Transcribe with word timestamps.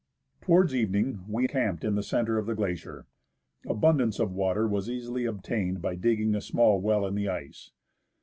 Towards 0.41 0.73
evening, 0.73 1.23
we 1.27 1.45
camped 1.47 1.83
in 1.83 1.93
the 1.93 2.01
centre 2.01 2.39
of 2.39 2.47
the 2.47 2.55
glacier. 2.55 3.05
Abundance 3.67 4.17
of 4.17 4.31
water 4.33 4.67
was 4.67 4.89
easily 4.89 5.25
obtained 5.25 5.79
by 5.79 5.93
digging 5.93 6.33
a 6.33 6.41
small 6.41 6.81
well 6.81 7.05
in 7.05 7.13
the 7.13 7.29
ice. 7.29 7.69